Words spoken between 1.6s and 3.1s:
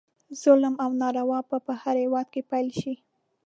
په هر هیواد کې پیل شي.